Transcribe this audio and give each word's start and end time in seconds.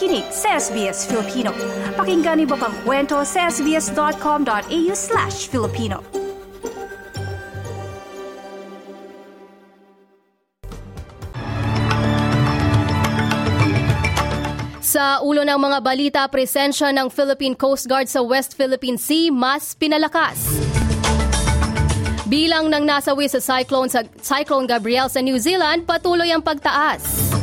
nakikinig 0.00 0.24
sa 0.32 0.56
SBS 0.56 1.04
Filipino. 1.04 1.52
Pakinggan 1.92 2.40
niyo 2.40 2.56
pang 2.56 2.72
kwento 2.88 3.20
sa 3.20 3.52
sbs.com.au 3.52 4.92
slash 4.96 5.52
Filipino. 5.52 6.00
Sa 14.80 15.20
ulo 15.20 15.44
ng 15.44 15.60
mga 15.60 15.78
balita, 15.84 16.22
presensya 16.32 16.88
ng 16.96 17.12
Philippine 17.12 17.52
Coast 17.52 17.84
Guard 17.84 18.08
sa 18.08 18.24
West 18.24 18.56
Philippine 18.56 18.96
Sea 18.96 19.28
mas 19.28 19.76
pinalakas. 19.76 20.48
Bilang 22.24 22.72
ng 22.72 22.88
nasawi 22.88 23.28
sa 23.28 23.36
cyclone, 23.36 23.92
sa 23.92 24.00
cyclone 24.24 24.64
Gabriel 24.64 25.12
sa 25.12 25.20
New 25.20 25.36
Zealand, 25.36 25.84
patuloy 25.84 26.32
ang 26.32 26.40
pagtaas. 26.40 27.36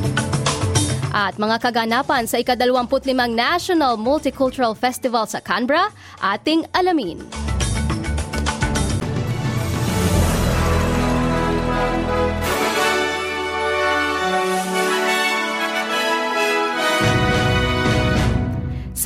At 1.17 1.41
mga 1.41 1.57
kaganapan 1.57 2.29
sa 2.29 2.37
ika-25 2.37 3.09
National 3.33 3.97
Multicultural 3.97 4.77
Festival 4.77 5.25
sa 5.25 5.41
Canberra, 5.41 5.89
ating 6.21 6.69
alamin. 6.77 7.46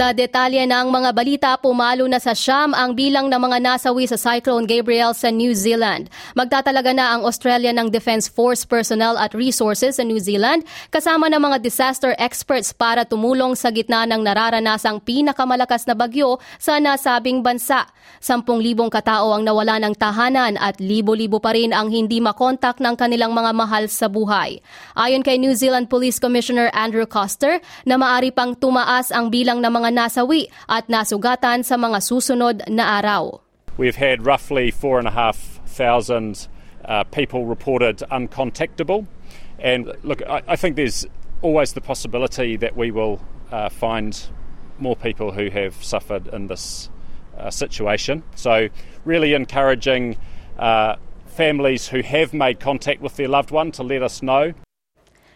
Sa 0.01 0.17
detalye 0.17 0.65
ng 0.65 0.89
mga 0.89 1.13
balita, 1.13 1.51
pumalo 1.61 2.09
na 2.09 2.17
sa 2.17 2.33
Siyam 2.33 2.73
ang 2.73 2.97
bilang 2.97 3.29
ng 3.29 3.37
mga 3.37 3.61
nasawi 3.61 4.09
sa 4.09 4.17
Cyclone 4.17 4.65
Gabriel 4.65 5.13
sa 5.13 5.29
New 5.29 5.53
Zealand. 5.53 6.09
Magtatalaga 6.33 6.89
na 6.89 7.13
ang 7.13 7.21
Australia 7.21 7.69
ng 7.69 7.93
Defence 7.93 8.25
Force 8.25 8.65
personnel 8.65 9.13
at 9.21 9.37
resources 9.37 10.01
sa 10.01 10.03
New 10.09 10.17
Zealand 10.17 10.65
kasama 10.89 11.29
ng 11.29 11.37
mga 11.37 11.61
disaster 11.61 12.17
experts 12.17 12.73
para 12.73 13.05
tumulong 13.05 13.53
sa 13.53 13.69
gitna 13.69 14.09
ng 14.09 14.25
nararanasang 14.25 15.05
pinakamalakas 15.05 15.85
na 15.85 15.93
bagyo 15.93 16.41
sa 16.57 16.81
nasabing 16.81 17.45
bansa. 17.45 17.85
10,000 18.25 18.41
katao 18.89 19.37
ang 19.37 19.45
nawala 19.45 19.77
ng 19.85 19.93
tahanan 19.93 20.57
at 20.57 20.81
libo-libo 20.81 21.37
pa 21.37 21.53
rin 21.53 21.77
ang 21.77 21.93
hindi 21.93 22.17
makontak 22.17 22.81
ng 22.81 22.97
kanilang 22.97 23.37
mga 23.37 23.53
mahal 23.53 23.85
sa 23.85 24.09
buhay. 24.09 24.65
Ayon 24.97 25.21
kay 25.21 25.37
New 25.37 25.53
Zealand 25.53 25.93
Police 25.93 26.17
Commissioner 26.17 26.73
Andrew 26.73 27.05
Coster 27.05 27.61
na 27.85 28.01
maari 28.01 28.33
pang 28.33 28.57
tumaas 28.57 29.13
ang 29.13 29.29
bilang 29.29 29.61
ng 29.61 29.69
mga 29.69 29.89
nasawi 29.91 30.47
at 30.69 30.87
nasugatan 30.87 31.63
sa 31.63 31.75
mga 31.75 31.99
susunod 32.01 32.63
na 32.69 32.99
araw. 33.03 33.41
We've 33.77 33.95
had 33.95 34.25
roughly 34.25 34.71
four 34.71 34.99
and 34.99 35.07
a 35.07 35.11
half 35.11 35.59
thousand 35.65 36.47
uh, 36.85 37.03
people 37.05 37.45
reported 37.45 37.99
uncontactable. 38.11 39.07
And 39.59 39.91
look, 40.03 40.21
I, 40.27 40.41
I, 40.47 40.55
think 40.55 40.75
there's 40.75 41.05
always 41.41 41.73
the 41.73 41.81
possibility 41.81 42.57
that 42.57 42.75
we 42.75 42.91
will 42.91 43.21
uh, 43.51 43.69
find 43.69 44.17
more 44.79 44.95
people 44.95 45.31
who 45.31 45.49
have 45.49 45.75
suffered 45.83 46.27
in 46.27 46.47
this 46.47 46.89
uh, 47.37 47.49
situation. 47.49 48.23
So, 48.35 48.69
really 49.05 49.33
encouraging 49.33 50.17
uh, 50.57 50.95
families 51.27 51.87
who 51.87 52.01
have 52.01 52.33
made 52.33 52.59
contact 52.59 53.01
with 53.01 53.15
their 53.15 53.27
loved 53.27 53.51
one 53.51 53.71
to 53.73 53.83
let 53.83 54.03
us 54.03 54.21
know. 54.21 54.53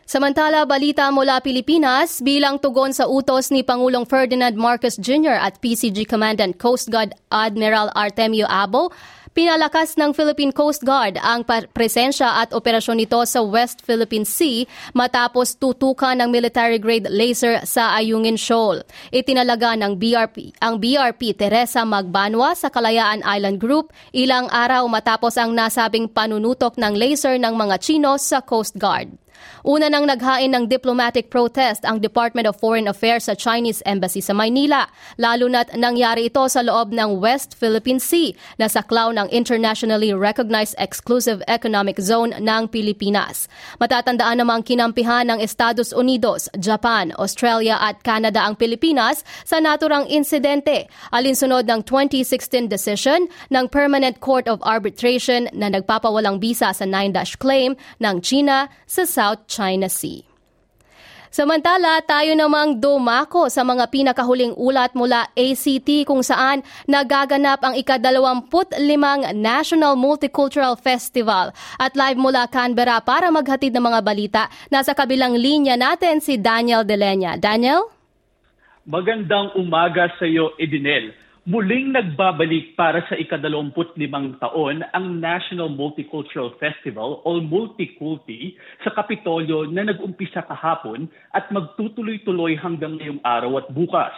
Samantala, 0.06 0.70
balita 0.70 1.10
mula 1.10 1.42
Pilipinas 1.42 2.22
bilang 2.22 2.62
tugon 2.62 2.94
sa 2.94 3.10
utos 3.10 3.50
ni 3.50 3.66
Pangulong 3.66 4.06
Ferdinand 4.06 4.54
Marcos 4.54 5.02
Jr. 5.02 5.34
at 5.34 5.58
PCG 5.66 6.06
Commandant 6.06 6.62
Coast 6.62 6.94
Guard 6.94 7.18
Admiral 7.34 7.90
Artemio 7.98 8.46
Abo, 8.46 8.94
Pinalakas 9.36 10.00
ng 10.00 10.16
Philippine 10.16 10.56
Coast 10.56 10.80
Guard 10.88 11.20
ang 11.20 11.44
presensya 11.76 12.40
at 12.40 12.56
operasyon 12.56 13.04
nito 13.04 13.20
sa 13.28 13.44
West 13.44 13.84
Philippine 13.84 14.24
Sea 14.24 14.64
matapos 14.96 15.60
tutukan 15.60 16.16
ng 16.16 16.32
military-grade 16.32 17.12
laser 17.12 17.60
sa 17.68 17.98
Ayungin 18.00 18.40
Shoal. 18.40 18.88
Itinalaga 19.12 19.76
ng 19.76 20.00
BRP, 20.00 20.56
ang 20.64 20.80
BRP 20.80 21.36
Teresa 21.36 21.84
Magbanwa 21.84 22.56
sa 22.56 22.72
Kalayaan 22.72 23.28
Island 23.28 23.60
Group 23.60 23.92
ilang 24.16 24.48
araw 24.54 24.88
matapos 24.88 25.36
ang 25.36 25.52
nasabing 25.52 26.08
panunutok 26.08 26.80
ng 26.80 26.96
laser 26.96 27.36
ng 27.36 27.60
mga 27.60 27.76
Chino 27.84 28.16
sa 28.16 28.40
Coast 28.40 28.80
Guard. 28.80 29.25
Una 29.66 29.90
nang 29.90 30.06
naghain 30.06 30.54
ng 30.54 30.70
diplomatic 30.70 31.34
protest 31.34 31.82
ang 31.90 31.98
Department 31.98 32.46
of 32.46 32.54
Foreign 32.62 32.86
Affairs 32.86 33.26
sa 33.26 33.34
Chinese 33.34 33.82
Embassy 33.82 34.22
sa 34.22 34.38
Maynila, 34.38 34.86
lalo 35.18 35.50
na't 35.50 35.74
nangyari 35.74 36.30
ito 36.30 36.46
sa 36.46 36.62
loob 36.62 36.94
ng 36.94 37.18
West 37.18 37.58
Philippine 37.58 37.98
Sea 37.98 38.38
na 38.62 38.70
saklaw 38.70 39.10
ng 39.10 39.26
internationally 39.34 40.14
recognized 40.14 40.78
exclusive 40.78 41.42
economic 41.50 41.98
zone 41.98 42.38
ng 42.38 42.70
Pilipinas. 42.70 43.50
Matatandaan 43.82 44.46
namang 44.46 44.62
kinampihan 44.62 45.26
ng 45.34 45.42
Estados 45.42 45.90
Unidos, 45.98 46.46
Japan, 46.62 47.10
Australia 47.18 47.82
at 47.82 48.06
Canada 48.06 48.46
ang 48.46 48.54
Pilipinas 48.54 49.26
sa 49.42 49.58
naturang 49.58 50.06
insidente 50.14 50.86
alinsunod 51.10 51.66
ng 51.66 51.82
2016 51.90 52.70
decision 52.70 53.26
ng 53.50 53.66
Permanent 53.74 54.22
Court 54.22 54.46
of 54.46 54.62
Arbitration 54.62 55.50
na 55.58 55.74
nagpapawalang 55.74 56.38
bisa 56.38 56.70
sa 56.70 56.86
9-dash 56.86 57.42
claim 57.42 57.74
ng 57.98 58.22
China 58.22 58.70
sa 58.86 59.10
South 59.26 59.50
China 59.50 59.90
Sea. 59.90 60.22
Samantala, 61.34 62.00
tayo 62.06 62.32
namang 62.32 62.80
dumako 62.80 63.52
sa 63.52 63.66
mga 63.66 63.92
pinakahuling 63.92 64.56
ulat 64.56 64.96
mula 64.96 65.28
ACT 65.36 66.08
kung 66.08 66.24
saan 66.24 66.64
nagaganap 66.88 67.60
ang 67.60 67.76
ika-25 67.76 69.36
National 69.36 70.00
Multicultural 70.00 70.80
Festival. 70.80 71.52
At 71.76 71.98
live 71.98 72.16
mula 72.16 72.48
Canberra 72.48 73.04
para 73.04 73.28
maghatid 73.34 73.76
ng 73.76 73.84
mga 73.84 74.00
balita, 74.00 74.44
nasa 74.72 74.96
kabilang 74.96 75.36
linya 75.36 75.76
natin 75.76 76.24
si 76.24 76.40
Daniel 76.40 76.88
Delenya. 76.88 77.36
Daniel? 77.36 77.92
Magandang 78.88 79.60
umaga 79.60 80.08
sa 80.16 80.24
iyo, 80.24 80.56
Edinel. 80.56 81.25
Muling 81.46 81.94
nagbabalik 81.94 82.74
para 82.74 83.06
sa 83.06 83.14
ikadalawamput 83.14 83.94
limang 84.02 84.34
taon 84.42 84.82
ang 84.98 85.22
National 85.22 85.70
Multicultural 85.70 86.58
Festival 86.58 87.22
o 87.22 87.38
Multiculti 87.38 88.58
sa 88.82 88.90
Kapitolyo 88.90 89.70
na 89.70 89.86
nag-umpisa 89.86 90.42
kahapon 90.42 91.06
at 91.38 91.46
magtutuloy-tuloy 91.54 92.58
hanggang 92.58 92.98
ngayong 92.98 93.22
araw 93.22 93.62
at 93.62 93.70
bukas. 93.78 94.10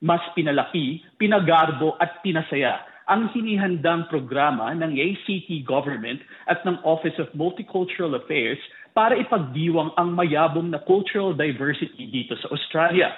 Mas 0.00 0.24
pinalaki, 0.32 1.04
pinagarbo 1.20 2.00
at 2.00 2.24
pinasaya 2.24 2.80
ang 3.12 3.28
hinihandang 3.36 4.08
programa 4.08 4.72
ng 4.72 4.96
ACT 4.96 5.60
Government 5.68 6.24
at 6.48 6.64
ng 6.64 6.80
Office 6.80 7.20
of 7.20 7.28
Multicultural 7.36 8.16
Affairs 8.16 8.56
para 8.96 9.20
ipagdiwang 9.20 9.92
ang 10.00 10.16
mayabong 10.16 10.72
na 10.72 10.80
cultural 10.88 11.36
diversity 11.36 12.08
dito 12.08 12.40
sa 12.40 12.48
Australia. 12.48 13.12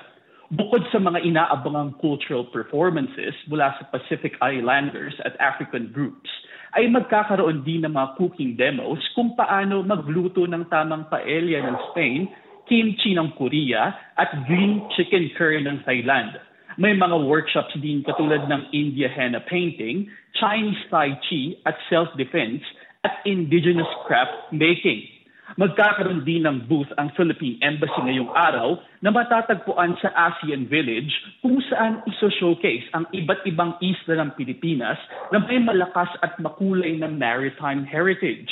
Bukod 0.52 0.84
sa 0.92 1.00
mga 1.00 1.24
inaabangang 1.24 1.96
cultural 1.96 2.44
performances 2.44 3.32
mula 3.48 3.72
sa 3.80 3.88
Pacific 3.88 4.36
Islanders 4.44 5.16
at 5.24 5.32
African 5.40 5.88
groups, 5.96 6.28
ay 6.76 6.92
magkakaroon 6.92 7.64
din 7.64 7.88
ng 7.88 7.96
mga 7.96 8.20
cooking 8.20 8.52
demos 8.60 9.00
kung 9.16 9.32
paano 9.32 9.80
magluto 9.80 10.44
ng 10.44 10.68
tamang 10.68 11.08
paella 11.08 11.72
ng 11.72 11.76
Spain, 11.88 12.28
kimchi 12.68 13.16
ng 13.16 13.32
Korea, 13.40 13.96
at 14.20 14.28
green 14.44 14.84
chicken 14.92 15.32
curry 15.40 15.64
ng 15.64 15.80
Thailand. 15.88 16.36
May 16.76 16.92
mga 17.00 17.16
workshops 17.24 17.72
din 17.80 18.04
katulad 18.04 18.44
ng 18.44 18.76
India 18.76 19.08
henna 19.08 19.40
painting, 19.48 20.04
Chinese 20.36 20.84
Tai 20.92 21.16
Chi 21.24 21.56
at 21.64 21.80
self-defense, 21.88 22.60
at 23.08 23.24
indigenous 23.24 23.88
craft 24.04 24.52
making. 24.52 25.08
Magkakaroon 25.60 26.24
din 26.24 26.48
ng 26.48 26.64
booth 26.64 26.88
ang 26.96 27.12
Philippine 27.12 27.60
Embassy 27.60 28.00
ngayong 28.00 28.32
araw 28.32 28.80
na 29.04 29.12
matatagpuan 29.12 30.00
sa 30.00 30.08
ASEAN 30.16 30.64
Village 30.64 31.12
kung 31.44 31.60
saan 31.68 32.00
iso-showcase 32.08 32.88
ang 32.96 33.04
iba't 33.12 33.44
ibang 33.44 33.76
isla 33.84 34.24
ng 34.24 34.32
Pilipinas 34.40 34.96
na 35.28 35.44
may 35.44 35.60
malakas 35.60 36.08
at 36.24 36.40
makulay 36.40 36.96
na 36.96 37.12
maritime 37.12 37.84
heritage. 37.84 38.48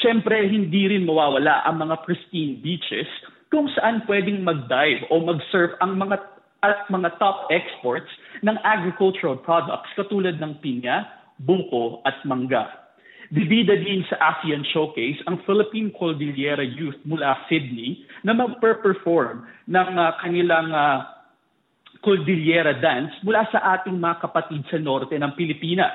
Siyempre, 0.00 0.48
hindi 0.48 0.88
rin 0.88 1.04
mawawala 1.04 1.68
ang 1.68 1.84
mga 1.84 2.00
pristine 2.08 2.56
beaches 2.64 3.10
kung 3.52 3.68
saan 3.76 4.00
pwedeng 4.08 4.40
mag-dive 4.40 5.04
o 5.12 5.20
mag-surf 5.20 5.76
ang 5.84 6.00
mga 6.00 6.16
at 6.58 6.90
mga 6.90 7.14
top 7.22 7.46
exports 7.54 8.10
ng 8.42 8.58
agricultural 8.66 9.38
products 9.38 9.86
katulad 9.94 10.42
ng 10.42 10.58
pinya, 10.58 11.06
buko 11.38 12.02
at 12.02 12.18
mangga. 12.26 12.87
Bibida 13.28 13.76
din 13.76 14.00
sa 14.08 14.16
ASEAN 14.16 14.64
Showcase 14.72 15.20
ang 15.28 15.44
Philippine 15.44 15.92
Cordillera 15.92 16.64
Youth 16.64 16.96
mula 17.04 17.36
Sydney 17.44 18.00
na 18.24 18.32
mag-perform 18.32 19.44
ng 19.68 19.90
uh, 20.00 20.16
kanilang 20.24 20.72
uh, 20.72 21.04
Cordillera 22.00 22.72
Dance 22.80 23.12
mula 23.20 23.44
sa 23.52 23.76
ating 23.76 24.00
mga 24.00 24.24
kapatid 24.24 24.64
sa 24.72 24.80
norte 24.80 25.12
ng 25.12 25.36
Pilipinas. 25.36 25.92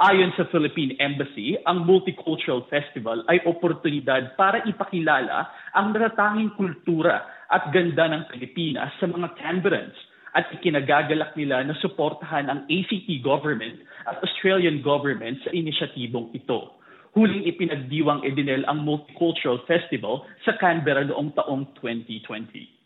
Ayon 0.00 0.32
sa 0.32 0.48
Philippine 0.48 0.96
Embassy, 0.96 1.60
ang 1.68 1.84
Multicultural 1.84 2.64
Festival 2.72 3.28
ay 3.28 3.44
oportunidad 3.44 4.32
para 4.40 4.64
ipakilala 4.64 5.52
ang 5.76 5.92
natatanging 5.92 6.56
kultura 6.56 7.44
at 7.52 7.68
ganda 7.76 8.08
ng 8.08 8.24
Pilipinas 8.32 8.88
sa 8.96 9.04
mga 9.04 9.36
Canberrans 9.36 9.98
at 10.34 10.46
ikinagagalak 10.54 11.34
nila 11.34 11.66
na 11.66 11.74
suportahan 11.78 12.46
ang 12.46 12.66
ACT 12.70 13.08
government 13.22 13.82
at 14.06 14.18
Australian 14.22 14.82
government 14.82 15.42
sa 15.42 15.50
inisyatibong 15.50 16.30
ito. 16.34 16.78
Huling 17.10 17.42
ipinagdiwang 17.50 18.22
Edinel 18.22 18.62
ang 18.70 18.86
Multicultural 18.86 19.66
Festival 19.66 20.22
sa 20.46 20.54
Canberra 20.62 21.02
noong 21.02 21.34
taong 21.34 21.74
2020. 21.82 22.80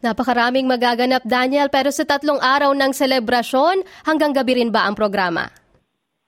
Napakaraming 0.00 0.64
magaganap, 0.64 1.26
Daniel, 1.28 1.68
pero 1.68 1.92
sa 1.92 2.08
tatlong 2.08 2.40
araw 2.40 2.72
ng 2.72 2.88
selebrasyon, 2.94 3.84
hanggang 4.08 4.32
gabi 4.32 4.62
rin 4.62 4.72
ba 4.72 4.88
ang 4.88 4.96
programa? 4.96 5.59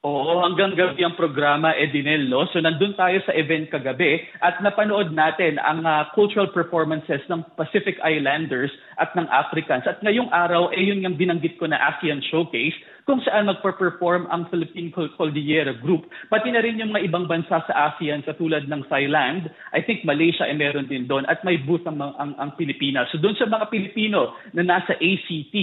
Oo, 0.02 0.42
hanggang 0.42 0.74
gabi 0.74 1.06
ang 1.06 1.14
programa, 1.14 1.78
Edinel, 1.78 2.26
no? 2.26 2.42
So 2.50 2.58
nandun 2.58 2.98
tayo 2.98 3.22
sa 3.22 3.38
event 3.38 3.70
kagabi 3.70 4.26
at 4.42 4.58
napanood 4.58 5.14
natin 5.14 5.62
ang 5.62 5.86
uh, 5.86 6.10
cultural 6.10 6.50
performances 6.50 7.22
ng 7.30 7.46
Pacific 7.54 8.02
Islanders 8.02 8.74
at 8.98 9.14
ng 9.14 9.30
Africans. 9.30 9.86
At 9.86 10.02
ngayong 10.02 10.26
araw, 10.34 10.74
eh 10.74 10.82
yun 10.82 11.06
yung 11.06 11.14
binanggit 11.14 11.54
ko 11.54 11.70
na 11.70 11.78
ASEAN 11.78 12.18
Showcase 12.18 12.74
kung 13.04 13.18
saan 13.26 13.50
magpa-perform 13.50 14.30
ang 14.30 14.46
Philippine 14.48 14.94
Cordillera 14.94 15.74
Group. 15.82 16.06
Pati 16.30 16.54
na 16.54 16.62
rin 16.62 16.78
yung 16.78 16.94
mga 16.94 17.10
ibang 17.10 17.26
bansa 17.26 17.62
sa 17.66 17.74
ASEAN 17.90 18.22
katulad 18.22 18.70
ng 18.70 18.82
Thailand. 18.86 19.50
I 19.74 19.82
think 19.82 20.06
Malaysia 20.06 20.46
ay 20.46 20.54
meron 20.54 20.86
din 20.86 21.10
doon 21.10 21.26
at 21.26 21.42
may 21.42 21.58
booth 21.58 21.82
ang, 21.86 21.98
ang, 21.98 22.32
ang 22.38 22.50
Pilipinas. 22.54 23.10
So 23.10 23.18
doon 23.18 23.34
sa 23.34 23.50
mga 23.50 23.68
Pilipino 23.74 24.38
na 24.54 24.62
nasa 24.62 24.94
ACT 24.94 25.56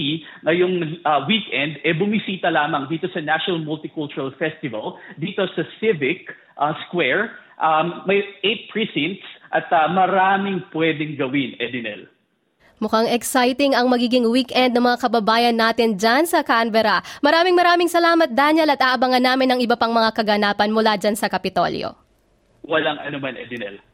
ngayong 0.44 1.00
uh, 1.04 1.20
weekend, 1.24 1.80
eh 1.80 1.96
bumisita 1.96 2.52
lamang 2.52 2.92
dito 2.92 3.08
sa 3.08 3.24
National 3.24 3.64
Multicultural 3.64 4.36
Festival, 4.36 5.00
dito 5.16 5.48
sa 5.56 5.62
Civic 5.80 6.28
uh, 6.60 6.76
Square. 6.88 7.32
Um, 7.60 8.08
may 8.08 8.24
eight 8.40 8.72
precincts 8.72 9.28
at 9.52 9.68
uh, 9.68 9.88
maraming 9.92 10.64
pwedeng 10.72 11.20
gawin, 11.20 11.60
Edinel. 11.60 12.08
Mukhang 12.80 13.12
exciting 13.12 13.76
ang 13.76 13.92
magiging 13.92 14.24
weekend 14.32 14.72
ng 14.72 14.80
mga 14.80 15.04
kababayan 15.04 15.52
natin 15.52 16.00
dyan 16.00 16.24
sa 16.24 16.40
Canberra. 16.40 17.04
Maraming 17.20 17.52
maraming 17.52 17.92
salamat 17.92 18.32
Daniel 18.32 18.72
at 18.72 18.80
aabangan 18.80 19.20
namin 19.20 19.52
ang 19.52 19.60
iba 19.60 19.76
pang 19.76 19.92
mga 19.92 20.16
kaganapan 20.16 20.72
mula 20.72 20.96
dyan 20.96 21.12
sa 21.12 21.28
Kapitolyo. 21.28 21.92
Walang 22.64 22.96
anuman, 23.04 23.36
Edinel. 23.36 23.84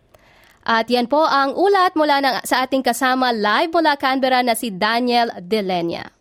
At 0.63 0.87
yan 0.87 1.11
po 1.11 1.27
ang 1.27 1.59
ulat 1.59 1.99
mula 1.99 2.23
ng, 2.23 2.47
sa 2.47 2.63
ating 2.63 2.87
kasama 2.87 3.35
live 3.35 3.75
mula 3.75 3.99
Canberra 3.99 4.47
na 4.47 4.55
si 4.55 4.71
Daniel 4.71 5.35
Delenia. 5.43 6.16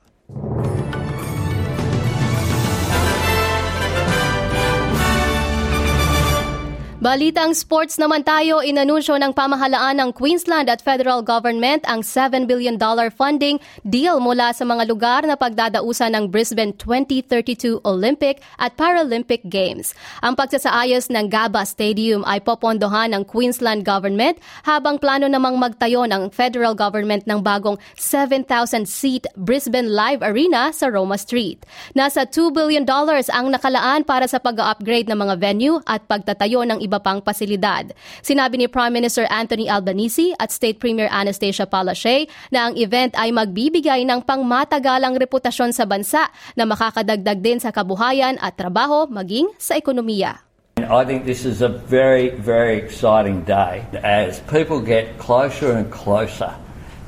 Balitang 7.05 7.53
sports 7.53 8.01
naman 8.01 8.25
tayo, 8.25 8.65
inanunsyo 8.65 9.13
ng 9.21 9.29
pamahalaan 9.29 10.01
ng 10.01 10.09
Queensland 10.09 10.73
at 10.73 10.81
federal 10.81 11.21
government 11.21 11.85
ang 11.85 12.01
$7 12.01 12.49
billion 12.49 12.81
funding 13.13 13.61
deal 13.85 14.17
mula 14.17 14.49
sa 14.57 14.65
mga 14.65 14.89
lugar 14.89 15.21
na 15.21 15.37
pagdadausan 15.37 16.17
ng 16.17 16.33
Brisbane 16.33 16.73
2032 16.73 17.77
Olympic 17.85 18.41
at 18.57 18.73
Paralympic 18.73 19.45
Games. 19.45 19.93
Ang 20.25 20.33
pagsasaayos 20.33 21.13
ng 21.13 21.29
Gaba 21.29 21.61
Stadium 21.69 22.25
ay 22.25 22.41
popondohan 22.41 23.13
ng 23.13 23.21
Queensland 23.29 23.85
government 23.85 24.41
habang 24.65 24.97
plano 24.97 25.29
namang 25.29 25.61
magtayo 25.61 26.09
ng 26.09 26.33
federal 26.33 26.73
government 26.73 27.29
ng 27.29 27.37
bagong 27.45 27.77
7,000-seat 28.01 29.29
Brisbane 29.37 29.93
Live 29.93 30.25
Arena 30.25 30.73
sa 30.73 30.89
Roma 30.89 31.21
Street. 31.21 31.69
Nasa 31.93 32.25
$2 32.25 32.49
billion 32.49 32.81
ang 33.29 33.53
nakalaan 33.53 34.01
para 34.09 34.25
sa 34.25 34.41
pag-upgrade 34.41 35.05
ng 35.05 35.21
mga 35.21 35.37
venue 35.37 35.77
at 35.85 36.01
pagtatayo 36.09 36.65
ng 36.65 36.81
iba 36.81 36.94
iba 36.95 37.03
pang 37.03 37.19
pasilidad. 37.19 37.91
Sinabi 38.23 38.55
ni 38.55 38.71
Prime 38.71 38.95
Minister 38.95 39.27
Anthony 39.27 39.67
Albanese 39.67 40.31
at 40.39 40.55
State 40.55 40.79
Premier 40.79 41.11
Anastasia 41.11 41.67
Palaszczuk 41.67 42.31
na 42.55 42.71
ang 42.71 42.73
event 42.79 43.11
ay 43.19 43.35
magbibigay 43.35 44.07
ng 44.07 44.23
pangmatagalang 44.23 45.19
reputasyon 45.19 45.75
sa 45.75 45.83
bansa 45.83 46.31
na 46.55 46.63
makakadagdag 46.63 47.43
din 47.43 47.59
sa 47.59 47.75
kabuhayan 47.75 48.39
at 48.39 48.55
trabaho 48.55 49.03
maging 49.11 49.51
sa 49.59 49.75
ekonomiya. 49.75 50.39
I 50.79 51.03
think 51.03 51.23
this 51.27 51.43
is 51.43 51.63
a 51.63 51.71
very, 51.71 52.35
very 52.35 52.79
exciting 52.79 53.43
day 53.43 53.83
as 53.99 54.39
people 54.47 54.79
get 54.79 55.19
closer 55.19 55.75
and 55.75 55.87
closer 55.91 56.51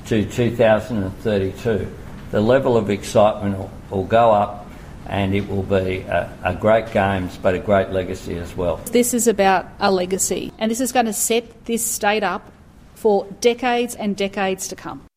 to 0.08 0.24
2032. 0.24 1.88
The 2.32 2.42
level 2.44 2.76
of 2.76 2.90
excitement 2.90 3.60
will, 3.60 3.72
will 3.92 4.08
go 4.08 4.32
up 4.32 4.67
and 5.08 5.34
it 5.34 5.48
will 5.48 5.64
be 5.64 6.04
a, 6.08 6.30
a, 6.44 6.54
great 6.56 6.92
games 6.92 7.38
but 7.42 7.56
a 7.56 7.60
great 7.60 7.90
legacy 7.90 8.36
as 8.38 8.56
well. 8.56 8.78
This 8.92 9.14
is 9.14 9.28
about 9.28 9.66
a 9.80 9.92
legacy 9.92 10.52
and 10.60 10.70
this 10.70 10.80
is 10.80 10.92
going 10.92 11.08
to 11.08 11.16
set 11.16 11.66
this 11.66 11.84
state 11.84 12.24
up 12.24 12.52
for 12.96 13.26
decades 13.42 13.96
and 13.96 14.16
decades 14.16 14.68
to 14.68 14.76
come. 14.76 15.08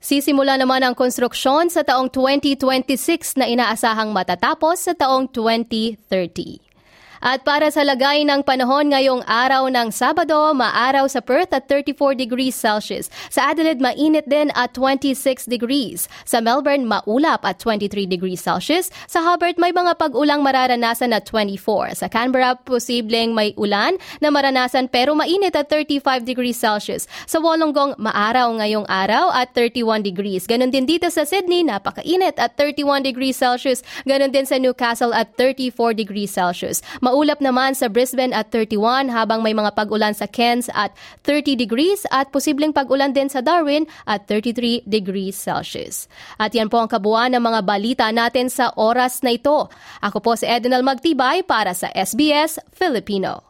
Sisimula 0.00 0.56
naman 0.56 0.80
ang 0.80 0.96
konstruksyon 0.96 1.68
sa 1.68 1.84
taong 1.84 2.08
2026 2.08 3.36
na 3.36 3.44
inaasahang 3.44 4.16
matatapos 4.16 4.88
sa 4.88 4.96
taong 4.96 5.28
2030. 5.28 6.69
At 7.20 7.44
para 7.44 7.68
sa 7.68 7.84
lagay 7.84 8.24
ng 8.24 8.40
panahon 8.48 8.96
ngayong 8.96 9.20
araw 9.28 9.68
ng 9.68 9.92
Sabado, 9.92 10.56
maaraw 10.56 11.04
sa 11.04 11.20
Perth 11.20 11.52
at 11.52 11.68
34 11.68 12.16
degrees 12.16 12.56
Celsius. 12.56 13.12
Sa 13.28 13.52
Adelaide, 13.52 13.76
mainit 13.76 14.24
din 14.24 14.48
at 14.56 14.72
26 14.72 15.44
degrees. 15.44 16.08
Sa 16.24 16.40
Melbourne, 16.40 16.88
maulap 16.88 17.44
at 17.44 17.60
23 17.60 18.08
degrees 18.08 18.40
Celsius. 18.40 18.88
Sa 19.04 19.20
Hobart, 19.20 19.60
may 19.60 19.68
mga 19.68 20.00
pag-ulang 20.00 20.40
mararanasan 20.40 21.12
at 21.12 21.28
24. 21.28 21.92
Sa 22.00 22.08
Canberra, 22.08 22.56
posibleng 22.56 23.36
may 23.36 23.52
ulan 23.60 24.00
na 24.24 24.32
maranasan 24.32 24.88
pero 24.88 25.12
mainit 25.12 25.52
at 25.52 25.68
35 25.68 26.24
degrees 26.24 26.56
Celsius. 26.56 27.04
Sa 27.28 27.36
Wollongong, 27.44 28.00
maaraw 28.00 28.48
ngayong 28.64 28.88
araw 28.88 29.28
at 29.36 29.52
31 29.52 30.00
degrees. 30.00 30.48
Ganon 30.48 30.72
din 30.72 30.88
dito 30.88 31.04
sa 31.12 31.28
Sydney, 31.28 31.68
napakainit 31.68 32.40
at 32.40 32.56
31 32.56 33.04
degrees 33.04 33.36
Celsius. 33.36 33.84
Ganon 34.08 34.32
din 34.32 34.48
sa 34.48 34.56
Newcastle 34.56 35.12
at 35.12 35.36
34 35.36 35.92
degrees 35.92 36.32
Celsius. 36.32 36.80
Maulap 37.10 37.42
naman 37.42 37.74
sa 37.74 37.90
Brisbane 37.90 38.30
at 38.30 38.54
31 38.54 39.10
habang 39.10 39.42
may 39.42 39.50
mga 39.50 39.74
pag-ulan 39.74 40.14
sa 40.14 40.30
Cairns 40.30 40.70
at 40.78 40.94
30 41.26 41.58
degrees 41.58 42.06
at 42.14 42.30
posibleng 42.30 42.70
pag-ulan 42.70 43.10
din 43.10 43.26
sa 43.26 43.42
Darwin 43.42 43.82
at 44.06 44.30
33 44.30 44.86
degrees 44.86 45.34
Celsius. 45.34 46.06
At 46.38 46.54
yan 46.54 46.70
po 46.70 46.78
ang 46.78 46.86
kabuuan 46.86 47.34
ng 47.34 47.42
mga 47.42 47.66
balita 47.66 48.06
natin 48.14 48.46
sa 48.46 48.70
oras 48.78 49.26
na 49.26 49.34
ito. 49.34 49.66
Ako 50.06 50.22
po 50.22 50.38
si 50.38 50.46
Edinal 50.46 50.86
Magtibay 50.86 51.42
para 51.42 51.74
sa 51.74 51.90
SBS 51.90 52.62
Filipino. 52.70 53.49